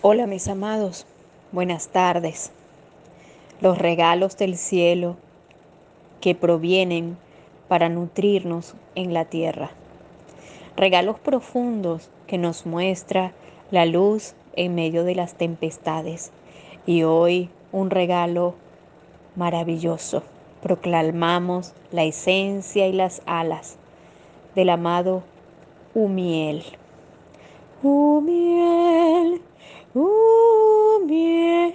Hola 0.00 0.28
mis 0.28 0.46
amados, 0.46 1.06
buenas 1.50 1.88
tardes. 1.88 2.52
Los 3.60 3.78
regalos 3.78 4.36
del 4.36 4.56
cielo 4.56 5.16
que 6.20 6.36
provienen 6.36 7.18
para 7.66 7.88
nutrirnos 7.88 8.76
en 8.94 9.12
la 9.12 9.24
tierra. 9.24 9.72
Regalos 10.76 11.18
profundos 11.18 12.10
que 12.28 12.38
nos 12.38 12.64
muestra 12.64 13.32
la 13.72 13.86
luz 13.86 14.34
en 14.54 14.76
medio 14.76 15.02
de 15.02 15.16
las 15.16 15.34
tempestades. 15.34 16.30
Y 16.86 17.02
hoy 17.02 17.50
un 17.72 17.90
regalo 17.90 18.54
maravilloso. 19.34 20.22
Proclamamos 20.62 21.72
la 21.90 22.04
esencia 22.04 22.86
y 22.86 22.92
las 22.92 23.20
alas 23.26 23.78
del 24.54 24.70
amado 24.70 25.24
Umiel. 25.92 26.62
Umiel 27.82 29.42
uh, 29.94 30.98
miel 31.04 31.74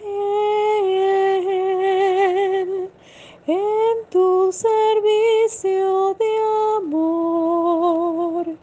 en 3.48 4.05
tu 4.09 4.52
servicio 4.52 6.16
de 6.16 6.38
amor. 6.77 8.58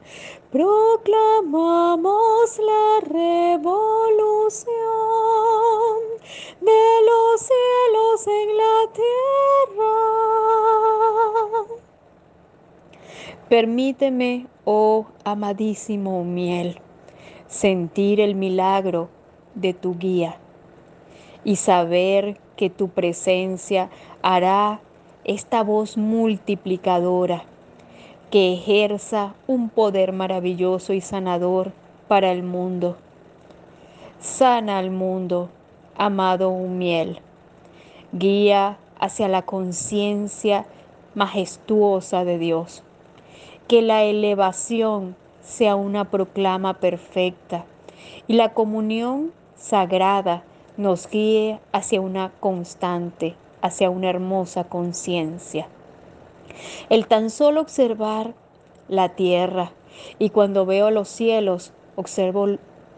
Proclamamos 0.51 2.59
la 2.59 3.01
revolución 3.03 3.71
de 6.61 7.03
los 7.09 7.41
cielos 7.41 8.27
en 8.27 8.57
la 8.57 8.93
tierra. 8.93 9.95
Permíteme, 13.49 14.49
oh 14.65 15.07
amadísimo 15.25 16.25
miel, 16.25 16.81
sentir 17.49 18.21
el 18.21 18.35
milagro 18.35 19.09
de 19.55 19.75
tu 19.75 19.97
guía 19.97 20.37
y 21.45 21.57
saber 21.57 22.39
que 22.57 22.71
tu 22.71 22.89
presencia 22.89 23.91
hará 24.23 24.81
esta 25.25 25.63
voz 25.63 25.97
multiplicadora 25.97 27.45
que 28.31 28.55
ejerza 28.55 29.35
un 29.47 29.69
poder 29.69 30.13
maravilloso 30.13 30.93
y 30.93 31.01
sanador 31.01 31.73
para 32.07 32.31
el 32.31 32.43
mundo. 32.43 32.97
Sana 34.21 34.79
al 34.79 34.91
mundo, 34.91 35.49
amado 35.97 36.53
miel. 36.53 37.21
Guía 38.13 38.79
hacia 38.99 39.29
la 39.29 39.43
conciencia 39.43 40.67
majestuosa 41.15 42.25
de 42.25 42.39
Dios. 42.39 42.85
Que 43.67 43.83
la 43.83 44.05
elevación 44.05 45.17
sea 45.43 45.75
una 45.75 46.11
proclama 46.11 46.75
perfecta 46.75 47.65
y 48.29 48.35
la 48.35 48.53
comunión 48.53 49.33
sagrada 49.61 50.43
nos 50.77 51.09
guíe 51.09 51.61
hacia 51.73 52.01
una 52.01 52.33
constante, 52.41 53.37
hacia 53.61 53.91
una 53.91 54.09
hermosa 54.09 54.65
conciencia. 54.65 55.69
El 56.89 57.07
tan 57.07 57.31
solo 57.31 57.61
observar 57.61 58.35
la 58.89 59.11
tierra 59.11 59.73
y 60.19 60.31
cuando 60.31 60.65
veo 60.65 60.91
los 60.91 61.09
cielos, 61.09 61.73
observo 61.95 62.47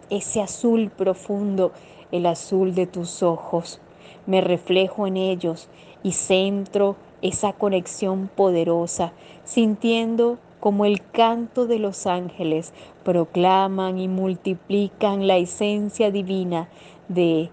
ese 0.08 0.40
azul 0.40 0.90
profundo, 0.90 1.72
el 2.12 2.26
azul 2.26 2.74
de 2.74 2.86
tus 2.86 3.22
ojos. 3.22 3.80
Me 4.26 4.40
reflejo 4.40 5.06
en 5.06 5.16
ellos 5.16 5.68
y 6.04 6.12
centro 6.12 6.96
esa 7.22 7.52
conexión 7.52 8.30
poderosa, 8.34 9.12
sintiendo 9.44 10.38
como 10.62 10.84
el 10.84 11.02
canto 11.02 11.66
de 11.66 11.80
los 11.80 12.06
ángeles, 12.06 12.72
proclaman 13.02 13.98
y 13.98 14.06
multiplican 14.06 15.26
la 15.26 15.36
esencia 15.36 16.12
divina 16.12 16.68
de 17.08 17.50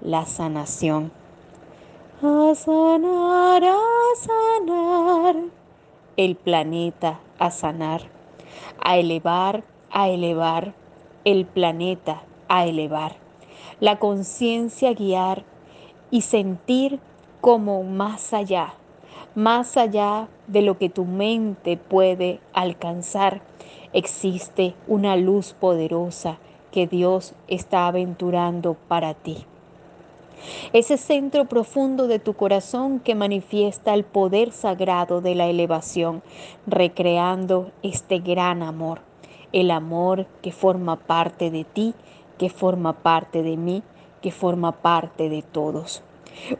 la 0.00 0.26
sanación. 0.26 1.12
A 2.20 2.52
sanar, 2.56 3.62
a 3.62 3.78
sanar, 4.16 5.36
el 6.16 6.34
planeta 6.34 7.20
a 7.38 7.52
sanar, 7.52 8.02
a 8.82 8.98
elevar, 8.98 9.62
a 9.92 10.08
elevar, 10.08 10.74
el 11.24 11.46
planeta 11.46 12.24
a 12.48 12.66
elevar, 12.66 13.14
la 13.78 14.00
conciencia 14.00 14.92
guiar 14.92 15.44
y 16.10 16.22
sentir 16.22 16.98
como 17.40 17.84
más 17.84 18.34
allá 18.34 18.74
más 19.34 19.76
allá 19.76 20.28
de 20.46 20.62
lo 20.62 20.78
que 20.78 20.88
tu 20.88 21.04
mente 21.04 21.76
puede 21.76 22.40
alcanzar, 22.52 23.42
existe 23.92 24.74
una 24.86 25.16
luz 25.16 25.54
poderosa 25.58 26.38
que 26.70 26.86
Dios 26.86 27.34
está 27.48 27.86
aventurando 27.86 28.76
para 28.88 29.14
ti. 29.14 29.44
Ese 30.72 30.96
centro 30.96 31.44
profundo 31.44 32.06
de 32.06 32.18
tu 32.18 32.34
corazón 32.34 33.00
que 33.00 33.14
manifiesta 33.14 33.92
el 33.92 34.04
poder 34.04 34.52
sagrado 34.52 35.20
de 35.20 35.34
la 35.34 35.46
elevación, 35.46 36.22
recreando 36.66 37.72
este 37.82 38.20
gran 38.20 38.62
amor, 38.62 39.00
el 39.52 39.70
amor 39.70 40.26
que 40.40 40.52
forma 40.52 40.96
parte 40.96 41.50
de 41.50 41.64
ti, 41.64 41.94
que 42.38 42.48
forma 42.48 42.94
parte 42.94 43.42
de 43.42 43.56
mí, 43.56 43.82
que 44.22 44.30
forma 44.30 44.72
parte 44.72 45.28
de 45.28 45.42
todos. 45.42 46.02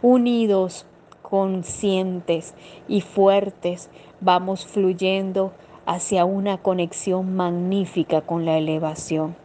Unidos 0.03 0.87
conscientes 1.31 2.55
y 2.89 3.01
fuertes, 3.01 3.89
vamos 4.21 4.67
fluyendo 4.67 5.53
hacia 5.87 6.25
una 6.25 6.59
conexión 6.59 7.35
magnífica 7.37 8.21
con 8.21 8.45
la 8.45 8.59
elevación. 8.59 9.37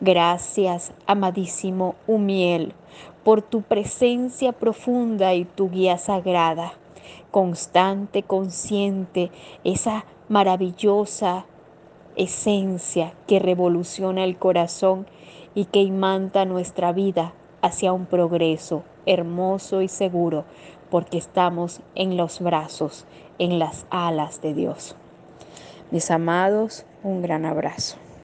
Gracias, 0.00 0.92
amadísimo 1.06 1.94
Umiel, 2.06 2.72
por 3.22 3.42
tu 3.42 3.62
presencia 3.62 4.52
profunda 4.52 5.34
y 5.34 5.44
tu 5.44 5.70
guía 5.70 5.98
sagrada, 5.98 6.72
constante, 7.30 8.22
consciente, 8.22 9.30
esa 9.64 10.06
maravillosa 10.28 11.44
esencia 12.16 13.12
que 13.26 13.38
revoluciona 13.38 14.24
el 14.24 14.36
corazón 14.38 15.06
y 15.54 15.66
que 15.66 15.82
imanta 15.82 16.44
nuestra 16.46 16.92
vida 16.92 17.34
hacia 17.62 17.92
un 17.92 18.06
progreso 18.06 18.82
hermoso 19.08 19.82
y 19.82 19.88
seguro, 19.88 20.44
porque 20.90 21.18
estamos 21.18 21.80
en 21.94 22.16
los 22.16 22.40
brazos, 22.40 23.06
en 23.38 23.58
las 23.58 23.86
alas 23.90 24.40
de 24.40 24.54
Dios. 24.54 24.96
Mis 25.90 26.10
amados, 26.10 26.84
un 27.02 27.22
gran 27.22 27.44
abrazo. 27.44 27.96